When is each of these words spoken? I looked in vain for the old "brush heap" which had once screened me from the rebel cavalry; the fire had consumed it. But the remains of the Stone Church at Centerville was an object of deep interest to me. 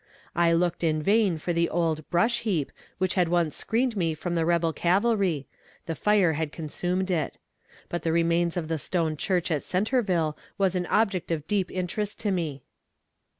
I 0.35 0.51
looked 0.51 0.83
in 0.83 1.03
vain 1.03 1.37
for 1.37 1.53
the 1.53 1.69
old 1.69 2.09
"brush 2.09 2.39
heap" 2.39 2.71
which 2.97 3.13
had 3.13 3.27
once 3.29 3.55
screened 3.55 3.95
me 3.95 4.15
from 4.15 4.33
the 4.33 4.47
rebel 4.47 4.73
cavalry; 4.73 5.45
the 5.85 5.93
fire 5.93 6.33
had 6.33 6.51
consumed 6.51 7.11
it. 7.11 7.37
But 7.87 8.01
the 8.01 8.11
remains 8.11 8.57
of 8.57 8.67
the 8.67 8.79
Stone 8.79 9.17
Church 9.17 9.51
at 9.51 9.61
Centerville 9.61 10.35
was 10.57 10.73
an 10.75 10.87
object 10.87 11.29
of 11.29 11.45
deep 11.45 11.69
interest 11.69 12.17
to 12.21 12.31
me. 12.31 12.63